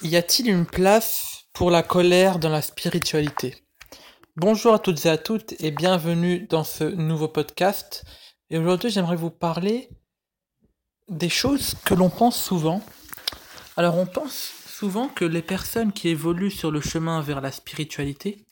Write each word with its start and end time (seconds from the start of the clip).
Y 0.00 0.14
a-t-il 0.14 0.48
une 0.48 0.64
place 0.64 1.48
pour 1.52 1.72
la 1.72 1.82
colère 1.82 2.38
dans 2.38 2.50
la 2.50 2.62
spiritualité? 2.62 3.64
Bonjour 4.36 4.72
à 4.72 4.78
toutes 4.78 5.04
et 5.06 5.08
à 5.08 5.18
toutes 5.18 5.60
et 5.60 5.72
bienvenue 5.72 6.46
dans 6.46 6.62
ce 6.62 6.84
nouveau 6.84 7.26
podcast. 7.26 8.04
Et 8.48 8.58
aujourd'hui, 8.58 8.90
j'aimerais 8.90 9.16
vous 9.16 9.32
parler 9.32 9.90
des 11.08 11.28
choses 11.28 11.74
que 11.84 11.94
l'on 11.94 12.10
pense 12.10 12.40
souvent. 12.40 12.80
Alors, 13.76 13.98
on 13.98 14.06
pense 14.06 14.52
souvent 14.68 15.08
que 15.08 15.24
les 15.24 15.42
personnes 15.42 15.92
qui 15.92 16.10
évoluent 16.10 16.52
sur 16.52 16.70
le 16.70 16.80
chemin 16.80 17.20
vers 17.20 17.40
la 17.40 17.50
spiritualité 17.50 18.46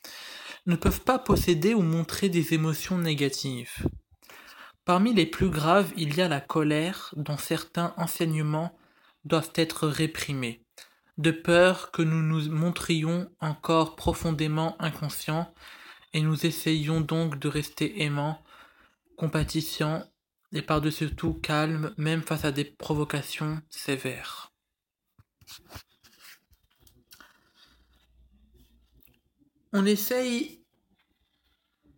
ne 0.66 0.74
peuvent 0.74 1.02
pas 1.02 1.20
posséder 1.20 1.74
ou 1.74 1.82
montrer 1.82 2.28
des 2.28 2.54
émotions 2.54 2.98
négatives. 2.98 3.86
Parmi 4.84 5.14
les 5.14 5.26
plus 5.26 5.50
graves, 5.50 5.92
il 5.96 6.16
y 6.16 6.22
a 6.22 6.28
la 6.28 6.40
colère 6.40 7.14
dont 7.16 7.38
certains 7.38 7.94
enseignements 7.98 8.76
doivent 9.24 9.52
être 9.54 9.86
réprimés 9.86 10.65
de 11.18 11.30
peur 11.30 11.90
que 11.90 12.02
nous 12.02 12.22
nous 12.22 12.50
montrions 12.50 13.30
encore 13.40 13.96
profondément 13.96 14.76
inconscients, 14.80 15.52
et 16.12 16.20
nous 16.20 16.46
essayions 16.46 17.00
donc 17.00 17.38
de 17.38 17.48
rester 17.48 18.02
aimants, 18.02 18.42
compatissants 19.16 20.04
et 20.52 20.62
par-dessus 20.62 21.14
tout 21.14 21.34
calmes, 21.34 21.94
même 21.96 22.22
face 22.22 22.44
à 22.44 22.52
des 22.52 22.64
provocations 22.64 23.60
sévères. 23.70 24.52
On 29.72 29.84
essaye, 29.84 30.64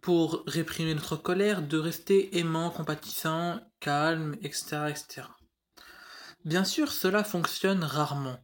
pour 0.01 0.43
réprimer 0.47 0.95
notre 0.95 1.17
colère, 1.17 1.62
de 1.62 1.79
rester 1.79 2.39
aimant, 2.39 2.71
compatissant, 2.71 3.61
calme, 3.79 4.37
etc., 4.43 4.87
etc. 4.89 5.23
Bien 6.45 6.65
sûr, 6.65 6.91
cela 6.91 7.25
fonctionne 7.25 7.85
rarement 7.85 8.39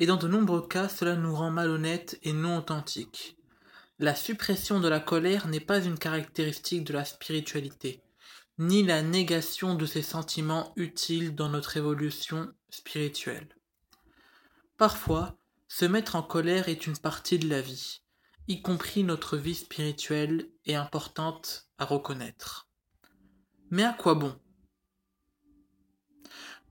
et 0.00 0.06
dans 0.06 0.16
de 0.16 0.26
nombreux 0.26 0.66
cas 0.66 0.88
cela 0.88 1.14
nous 1.14 1.34
rend 1.34 1.50
malhonnêtes 1.50 2.18
et 2.22 2.32
non 2.32 2.56
authentiques. 2.56 3.36
La 3.98 4.14
suppression 4.14 4.80
de 4.80 4.88
la 4.88 4.98
colère 4.98 5.46
n'est 5.46 5.60
pas 5.60 5.84
une 5.84 5.98
caractéristique 5.98 6.84
de 6.84 6.94
la 6.94 7.04
spiritualité, 7.04 8.02
ni 8.58 8.82
la 8.82 9.02
négation 9.02 9.74
de 9.74 9.84
ces 9.84 10.02
sentiments 10.02 10.72
utiles 10.76 11.34
dans 11.34 11.50
notre 11.50 11.76
évolution 11.76 12.50
spirituelle. 12.70 13.48
Parfois, 14.78 15.36
se 15.68 15.84
mettre 15.84 16.16
en 16.16 16.22
colère 16.22 16.70
est 16.70 16.86
une 16.86 16.96
partie 16.96 17.38
de 17.38 17.48
la 17.48 17.60
vie, 17.60 18.00
y 18.48 18.62
compris 18.62 19.04
notre 19.04 19.36
vie 19.36 19.54
spirituelle 19.54 20.48
est 20.64 20.74
importante 20.74 21.68
à 21.78 21.84
reconnaître. 21.84 22.68
Mais 23.70 23.84
à 23.84 23.92
quoi 23.92 24.14
bon? 24.14 24.34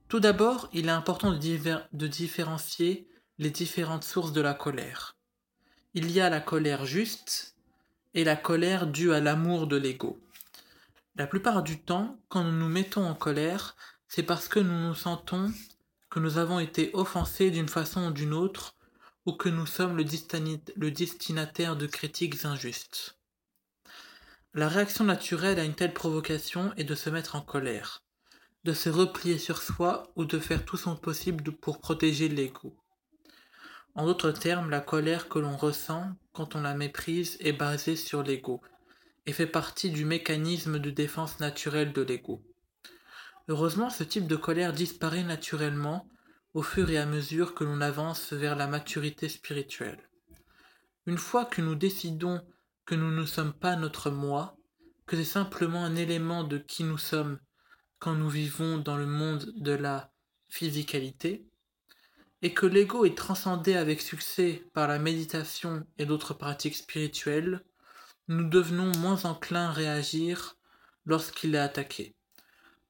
Tout 0.08 0.18
d'abord, 0.18 0.68
il 0.72 0.88
est 0.88 0.90
important 0.90 1.30
de, 1.30 1.38
de 1.92 2.06
différencier 2.08 3.09
les 3.40 3.48
différentes 3.48 4.04
sources 4.04 4.32
de 4.32 4.42
la 4.42 4.52
colère. 4.52 5.16
Il 5.94 6.10
y 6.10 6.20
a 6.20 6.28
la 6.28 6.42
colère 6.42 6.84
juste 6.84 7.56
et 8.12 8.22
la 8.22 8.36
colère 8.36 8.86
due 8.86 9.14
à 9.14 9.20
l'amour 9.20 9.66
de 9.66 9.78
l'ego. 9.78 10.20
La 11.16 11.26
plupart 11.26 11.62
du 11.62 11.80
temps, 11.80 12.18
quand 12.28 12.44
nous 12.44 12.52
nous 12.52 12.68
mettons 12.68 13.02
en 13.02 13.14
colère, 13.14 13.76
c'est 14.08 14.24
parce 14.24 14.46
que 14.46 14.60
nous 14.60 14.88
nous 14.88 14.94
sentons 14.94 15.50
que 16.10 16.20
nous 16.20 16.36
avons 16.36 16.60
été 16.60 16.90
offensés 16.92 17.50
d'une 17.50 17.70
façon 17.70 18.08
ou 18.08 18.10
d'une 18.10 18.34
autre, 18.34 18.74
ou 19.24 19.32
que 19.32 19.48
nous 19.48 19.64
sommes 19.64 19.96
le, 19.96 20.04
le 20.76 20.90
destinataire 20.90 21.76
de 21.76 21.86
critiques 21.86 22.44
injustes. 22.44 23.16
La 24.52 24.68
réaction 24.68 25.04
naturelle 25.04 25.58
à 25.58 25.64
une 25.64 25.74
telle 25.74 25.94
provocation 25.94 26.74
est 26.76 26.84
de 26.84 26.94
se 26.94 27.08
mettre 27.08 27.36
en 27.36 27.40
colère, 27.40 28.02
de 28.64 28.74
se 28.74 28.90
replier 28.90 29.38
sur 29.38 29.62
soi 29.62 30.12
ou 30.14 30.26
de 30.26 30.38
faire 30.38 30.66
tout 30.66 30.76
son 30.76 30.94
possible 30.94 31.52
pour 31.52 31.80
protéger 31.80 32.28
l'ego. 32.28 32.76
En 33.94 34.06
d'autres 34.06 34.30
termes, 34.30 34.70
la 34.70 34.80
colère 34.80 35.28
que 35.28 35.38
l'on 35.38 35.56
ressent 35.56 36.12
quand 36.32 36.54
on 36.54 36.60
la 36.62 36.74
méprise 36.74 37.36
est 37.40 37.52
basée 37.52 37.96
sur 37.96 38.22
l'ego 38.22 38.60
et 39.26 39.32
fait 39.32 39.46
partie 39.46 39.90
du 39.90 40.04
mécanisme 40.04 40.78
de 40.78 40.90
défense 40.90 41.40
naturelle 41.40 41.92
de 41.92 42.02
l'ego. 42.02 42.42
Heureusement, 43.48 43.90
ce 43.90 44.04
type 44.04 44.26
de 44.26 44.36
colère 44.36 44.72
disparaît 44.72 45.24
naturellement 45.24 46.08
au 46.54 46.62
fur 46.62 46.90
et 46.90 46.98
à 46.98 47.06
mesure 47.06 47.54
que 47.54 47.64
l'on 47.64 47.80
avance 47.80 48.32
vers 48.32 48.56
la 48.56 48.66
maturité 48.66 49.28
spirituelle. 49.28 50.08
Une 51.06 51.18
fois 51.18 51.44
que 51.44 51.62
nous 51.62 51.74
décidons 51.74 52.40
que 52.86 52.94
nous 52.94 53.10
ne 53.10 53.24
sommes 53.24 53.52
pas 53.52 53.76
notre 53.76 54.10
moi, 54.10 54.56
que 55.06 55.16
c'est 55.16 55.24
simplement 55.24 55.84
un 55.84 55.96
élément 55.96 56.44
de 56.44 56.58
qui 56.58 56.84
nous 56.84 56.98
sommes 56.98 57.38
quand 57.98 58.14
nous 58.14 58.28
vivons 58.28 58.78
dans 58.78 58.96
le 58.96 59.06
monde 59.06 59.52
de 59.56 59.72
la 59.72 60.12
physicalité, 60.48 61.49
et 62.42 62.54
que 62.54 62.66
l'ego 62.66 63.04
est 63.04 63.16
transcendé 63.16 63.74
avec 63.74 64.00
succès 64.00 64.64
par 64.72 64.88
la 64.88 64.98
méditation 64.98 65.86
et 65.98 66.06
d'autres 66.06 66.34
pratiques 66.34 66.76
spirituelles, 66.76 67.62
nous 68.28 68.48
devenons 68.48 68.92
moins 68.98 69.24
enclins 69.24 69.68
à 69.68 69.72
réagir 69.72 70.56
lorsqu'il 71.04 71.54
est 71.54 71.58
attaqué. 71.58 72.14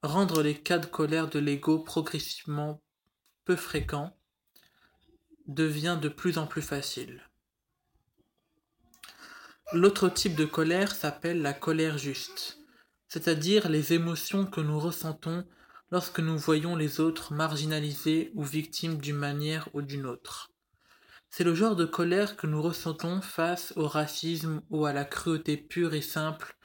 Rendre 0.03 0.43
les 0.43 0.55
cas 0.55 0.78
de 0.78 0.87
colère 0.87 1.28
de 1.28 1.38
l'ego 1.38 1.78
progressivement 1.78 2.81
peu 3.44 3.56
fréquents 3.56 4.16
devient 5.47 5.99
de 6.00 6.09
plus 6.09 6.38
en 6.38 6.47
plus 6.47 6.62
facile. 6.62 7.22
L'autre 9.72 10.09
type 10.09 10.34
de 10.34 10.44
colère 10.44 10.94
s'appelle 10.94 11.43
la 11.43 11.53
colère 11.53 11.99
juste, 11.99 12.59
c'est-à-dire 13.09 13.69
les 13.69 13.93
émotions 13.93 14.47
que 14.47 14.61
nous 14.61 14.78
ressentons 14.78 15.44
lorsque 15.91 16.21
nous 16.21 16.39
voyons 16.39 16.77
les 16.77 17.01
autres 17.01 17.33
marginalisés 17.33 18.31
ou 18.34 18.45
victimes 18.45 18.99
d'une 18.99 19.17
manière 19.17 19.69
ou 19.75 19.83
d'une 19.83 20.06
autre. 20.06 20.51
C'est 21.31 21.45
le 21.45 21.55
genre 21.55 21.77
de 21.77 21.84
colère 21.84 22.37
que 22.37 22.47
nous 22.47 22.61
ressentons 22.61 23.21
face 23.21 23.73
au 23.77 23.87
racisme 23.87 24.62
ou 24.71 24.87
à 24.87 24.93
la 24.93 25.05
cruauté 25.05 25.56
pure 25.56 25.95
et 25.95 26.03
simple 26.03 26.56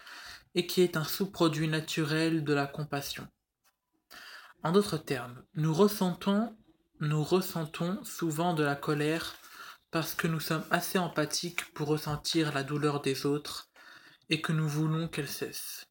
et 0.55 0.65
qui 0.65 0.81
est 0.81 0.97
un 0.97 1.03
sous-produit 1.03 1.67
naturel 1.67 2.43
de 2.43 2.53
la 2.53 2.65
compassion. 2.65 3.27
En 4.63 4.71
d'autres 4.71 4.97
termes, 4.97 5.43
nous 5.53 5.73
ressentons, 5.73 6.55
nous 6.99 7.23
ressentons 7.23 8.03
souvent 8.03 8.53
de 8.53 8.63
la 8.63 8.75
colère 8.75 9.35
parce 9.91 10.15
que 10.15 10.27
nous 10.27 10.39
sommes 10.39 10.65
assez 10.71 10.97
empathiques 10.97 11.71
pour 11.73 11.87
ressentir 11.87 12.53
la 12.53 12.63
douleur 12.63 13.01
des 13.01 13.25
autres 13.25 13.69
et 14.29 14.41
que 14.41 14.51
nous 14.51 14.67
voulons 14.67 15.07
qu'elle 15.07 15.27
cesse. 15.27 15.85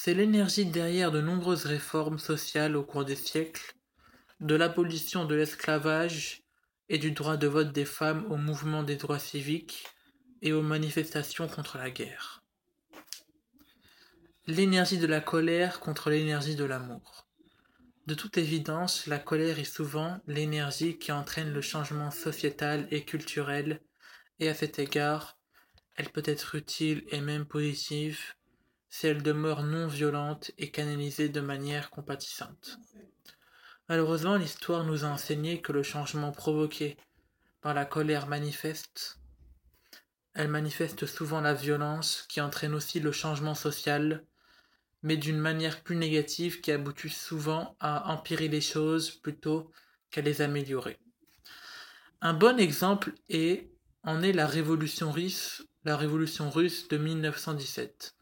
C'est 0.00 0.14
l'énergie 0.14 0.64
derrière 0.64 1.10
de 1.10 1.20
nombreuses 1.20 1.66
réformes 1.66 2.20
sociales 2.20 2.76
au 2.76 2.84
cours 2.84 3.04
des 3.04 3.16
siècles, 3.16 3.74
de 4.38 4.54
l'abolition 4.54 5.24
de 5.24 5.34
l'esclavage 5.34 6.44
et 6.88 6.98
du 6.98 7.10
droit 7.10 7.36
de 7.36 7.48
vote 7.48 7.72
des 7.72 7.84
femmes 7.84 8.24
au 8.30 8.36
mouvement 8.36 8.84
des 8.84 8.94
droits 8.94 9.18
civiques 9.18 9.88
et 10.40 10.52
aux 10.52 10.62
manifestations 10.62 11.48
contre 11.48 11.78
la 11.78 11.90
guerre. 11.90 12.44
L'énergie 14.46 14.98
de 14.98 15.08
la 15.08 15.20
colère 15.20 15.80
contre 15.80 16.10
l'énergie 16.10 16.54
de 16.54 16.64
l'amour. 16.64 17.26
De 18.06 18.14
toute 18.14 18.38
évidence, 18.38 19.08
la 19.08 19.18
colère 19.18 19.58
est 19.58 19.64
souvent 19.64 20.20
l'énergie 20.28 20.96
qui 20.96 21.10
entraîne 21.10 21.52
le 21.52 21.60
changement 21.60 22.12
sociétal 22.12 22.86
et 22.92 23.04
culturel, 23.04 23.80
et 24.38 24.48
à 24.48 24.54
cet 24.54 24.78
égard, 24.78 25.36
elle 25.96 26.10
peut 26.10 26.22
être 26.24 26.54
utile 26.54 27.02
et 27.08 27.20
même 27.20 27.46
positive, 27.46 28.20
si 28.88 29.06
elle 29.06 29.22
demeure 29.22 29.62
non 29.62 29.86
violente 29.86 30.50
et 30.58 30.70
canalisée 30.70 31.28
de 31.28 31.40
manière 31.40 31.90
compatissante. 31.90 32.78
Malheureusement, 33.88 34.36
l'histoire 34.36 34.84
nous 34.84 35.04
a 35.04 35.08
enseigné 35.08 35.60
que 35.60 35.72
le 35.72 35.82
changement 35.82 36.32
provoqué 36.32 36.96
par 37.60 37.74
la 37.74 37.84
colère 37.84 38.26
manifeste, 38.26 39.18
elle 40.34 40.48
manifeste 40.48 41.06
souvent 41.06 41.40
la 41.40 41.54
violence 41.54 42.24
qui 42.28 42.40
entraîne 42.40 42.74
aussi 42.74 43.00
le 43.00 43.10
changement 43.10 43.56
social, 43.56 44.24
mais 45.02 45.16
d'une 45.16 45.38
manière 45.38 45.82
plus 45.82 45.96
négative 45.96 46.60
qui 46.60 46.70
aboutit 46.70 47.10
souvent 47.10 47.76
à 47.80 48.12
empirer 48.12 48.46
les 48.46 48.60
choses 48.60 49.10
plutôt 49.10 49.72
qu'à 50.10 50.20
les 50.20 50.40
améliorer. 50.40 51.00
Un 52.20 52.34
bon 52.34 52.58
exemple 52.58 53.12
est, 53.28 53.70
en 54.04 54.22
est 54.22 54.32
la 54.32 54.46
révolution 54.46 55.10
russe, 55.10 55.64
la 55.84 55.96
révolution 55.96 56.50
russe 56.50 56.86
de 56.88 56.98
1917. 56.98 58.17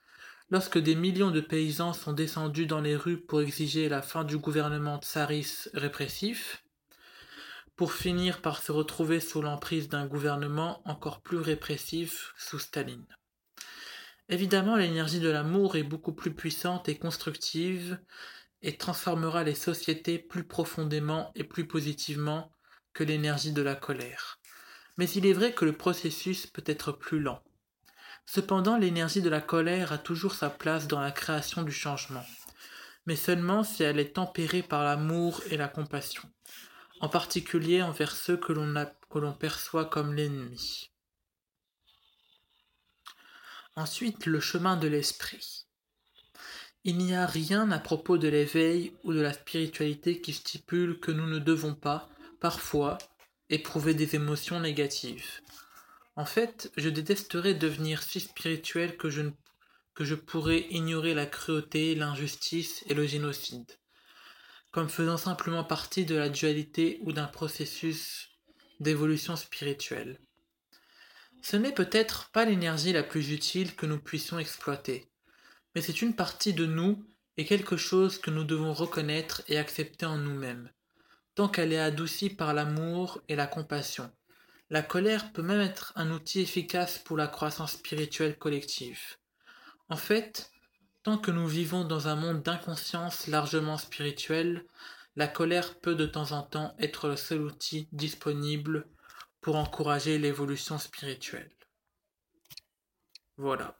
Lorsque 0.48 0.78
des 0.78 0.94
millions 0.94 1.32
de 1.32 1.40
paysans 1.40 1.92
sont 1.92 2.12
descendus 2.12 2.66
dans 2.66 2.80
les 2.80 2.94
rues 2.94 3.20
pour 3.20 3.40
exiger 3.40 3.88
la 3.88 4.00
fin 4.00 4.22
du 4.22 4.38
gouvernement 4.38 4.98
tsariste 4.98 5.70
répressif, 5.74 6.62
pour 7.74 7.92
finir 7.92 8.40
par 8.40 8.62
se 8.62 8.70
retrouver 8.70 9.18
sous 9.18 9.42
l'emprise 9.42 9.88
d'un 9.88 10.06
gouvernement 10.06 10.82
encore 10.88 11.20
plus 11.20 11.38
répressif 11.38 12.32
sous 12.38 12.60
Staline. 12.60 13.06
Évidemment, 14.28 14.76
l'énergie 14.76 15.20
de 15.20 15.28
l'amour 15.28 15.76
est 15.76 15.82
beaucoup 15.82 16.12
plus 16.12 16.32
puissante 16.32 16.88
et 16.88 16.96
constructive 16.96 17.98
et 18.62 18.76
transformera 18.76 19.42
les 19.42 19.54
sociétés 19.54 20.18
plus 20.18 20.44
profondément 20.44 21.32
et 21.34 21.44
plus 21.44 21.66
positivement 21.66 22.52
que 22.92 23.04
l'énergie 23.04 23.52
de 23.52 23.62
la 23.62 23.74
colère. 23.74 24.38
Mais 24.96 25.10
il 25.10 25.26
est 25.26 25.32
vrai 25.32 25.52
que 25.52 25.64
le 25.64 25.76
processus 25.76 26.46
peut 26.46 26.64
être 26.66 26.92
plus 26.92 27.20
lent. 27.20 27.42
Cependant, 28.26 28.76
l'énergie 28.76 29.22
de 29.22 29.30
la 29.30 29.40
colère 29.40 29.92
a 29.92 29.98
toujours 29.98 30.34
sa 30.34 30.50
place 30.50 30.88
dans 30.88 31.00
la 31.00 31.12
création 31.12 31.62
du 31.62 31.72
changement, 31.72 32.26
mais 33.06 33.16
seulement 33.16 33.62
si 33.62 33.84
elle 33.84 34.00
est 34.00 34.14
tempérée 34.14 34.62
par 34.62 34.82
l'amour 34.82 35.40
et 35.50 35.56
la 35.56 35.68
compassion, 35.68 36.22
en 37.00 37.08
particulier 37.08 37.82
envers 37.82 38.14
ceux 38.14 38.36
que 38.36 38.52
l'on 38.52 39.32
perçoit 39.32 39.84
comme 39.84 40.12
l'ennemi. 40.12 40.90
Ensuite, 43.76 44.26
le 44.26 44.40
chemin 44.40 44.76
de 44.76 44.88
l'esprit. 44.88 45.66
Il 46.82 46.98
n'y 46.98 47.14
a 47.14 47.26
rien 47.26 47.70
à 47.70 47.78
propos 47.78 48.16
de 48.16 48.28
l'éveil 48.28 48.96
ou 49.04 49.12
de 49.12 49.20
la 49.20 49.32
spiritualité 49.32 50.20
qui 50.20 50.32
stipule 50.32 50.98
que 50.98 51.10
nous 51.10 51.26
ne 51.26 51.38
devons 51.38 51.74
pas, 51.74 52.08
parfois, 52.40 52.96
éprouver 53.50 53.92
des 53.92 54.16
émotions 54.16 54.60
négatives. 54.60 55.40
En 56.16 56.24
fait, 56.24 56.72
je 56.78 56.88
détesterais 56.88 57.52
devenir 57.52 58.02
si 58.02 58.20
spirituel 58.20 58.96
que 58.96 59.10
je, 59.10 59.20
que 59.94 60.04
je 60.04 60.14
pourrais 60.14 60.66
ignorer 60.70 61.12
la 61.12 61.26
cruauté, 61.26 61.94
l'injustice 61.94 62.82
et 62.88 62.94
le 62.94 63.06
génocide, 63.06 63.70
comme 64.70 64.88
faisant 64.88 65.18
simplement 65.18 65.62
partie 65.62 66.06
de 66.06 66.16
la 66.16 66.30
dualité 66.30 67.00
ou 67.02 67.12
d'un 67.12 67.26
processus 67.26 68.30
d'évolution 68.80 69.36
spirituelle. 69.36 70.18
Ce 71.42 71.58
n'est 71.58 71.74
peut-être 71.74 72.30
pas 72.30 72.46
l'énergie 72.46 72.94
la 72.94 73.02
plus 73.02 73.30
utile 73.30 73.76
que 73.76 73.84
nous 73.84 73.98
puissions 73.98 74.38
exploiter, 74.38 75.10
mais 75.74 75.82
c'est 75.82 76.00
une 76.00 76.16
partie 76.16 76.54
de 76.54 76.64
nous 76.64 77.04
et 77.36 77.44
quelque 77.44 77.76
chose 77.76 78.18
que 78.18 78.30
nous 78.30 78.44
devons 78.44 78.72
reconnaître 78.72 79.42
et 79.48 79.58
accepter 79.58 80.06
en 80.06 80.16
nous-mêmes, 80.16 80.70
tant 81.34 81.48
qu'elle 81.48 81.74
est 81.74 81.78
adoucie 81.78 82.30
par 82.30 82.54
l'amour 82.54 83.20
et 83.28 83.36
la 83.36 83.46
compassion. 83.46 84.10
La 84.68 84.82
colère 84.82 85.32
peut 85.32 85.42
même 85.42 85.60
être 85.60 85.92
un 85.94 86.10
outil 86.10 86.40
efficace 86.40 86.98
pour 86.98 87.16
la 87.16 87.28
croissance 87.28 87.72
spirituelle 87.72 88.36
collective. 88.36 89.16
En 89.88 89.96
fait, 89.96 90.50
tant 91.04 91.18
que 91.18 91.30
nous 91.30 91.46
vivons 91.46 91.84
dans 91.84 92.08
un 92.08 92.16
monde 92.16 92.42
d'inconscience 92.42 93.28
largement 93.28 93.78
spirituel, 93.78 94.66
la 95.14 95.28
colère 95.28 95.78
peut 95.78 95.94
de 95.94 96.06
temps 96.06 96.32
en 96.32 96.42
temps 96.42 96.74
être 96.78 97.08
le 97.08 97.16
seul 97.16 97.42
outil 97.42 97.88
disponible 97.92 98.88
pour 99.40 99.56
encourager 99.56 100.18
l'évolution 100.18 100.78
spirituelle. 100.78 101.52
Voilà. 103.36 103.78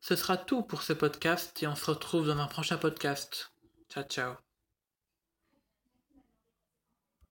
Ce 0.00 0.16
sera 0.16 0.36
tout 0.36 0.62
pour 0.64 0.82
ce 0.82 0.92
podcast 0.92 1.62
et 1.62 1.68
on 1.68 1.76
se 1.76 1.86
retrouve 1.86 2.26
dans 2.26 2.38
un 2.38 2.48
prochain 2.48 2.76
podcast. 2.76 3.52
Ciao 3.88 4.02
ciao. 4.02 4.51